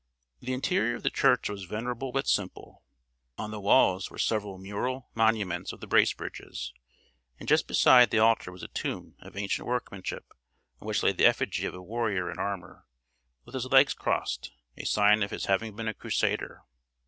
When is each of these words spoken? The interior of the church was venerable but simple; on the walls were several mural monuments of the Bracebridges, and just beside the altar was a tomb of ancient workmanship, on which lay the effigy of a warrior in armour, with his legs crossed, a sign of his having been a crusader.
The 0.39 0.53
interior 0.53 0.95
of 0.95 1.03
the 1.03 1.11
church 1.11 1.47
was 1.47 1.65
venerable 1.65 2.11
but 2.11 2.25
simple; 2.27 2.83
on 3.37 3.51
the 3.51 3.59
walls 3.59 4.09
were 4.09 4.17
several 4.17 4.57
mural 4.57 5.11
monuments 5.13 5.71
of 5.71 5.79
the 5.79 5.85
Bracebridges, 5.85 6.73
and 7.39 7.47
just 7.47 7.67
beside 7.67 8.09
the 8.09 8.17
altar 8.17 8.51
was 8.51 8.63
a 8.63 8.67
tomb 8.67 9.15
of 9.19 9.37
ancient 9.37 9.67
workmanship, 9.67 10.25
on 10.81 10.87
which 10.87 11.03
lay 11.03 11.11
the 11.11 11.27
effigy 11.27 11.67
of 11.67 11.75
a 11.75 11.83
warrior 11.83 12.31
in 12.31 12.39
armour, 12.39 12.87
with 13.45 13.53
his 13.53 13.65
legs 13.67 13.93
crossed, 13.93 14.51
a 14.75 14.85
sign 14.87 15.21
of 15.21 15.29
his 15.29 15.45
having 15.45 15.75
been 15.75 15.87
a 15.87 15.93
crusader. 15.93 16.63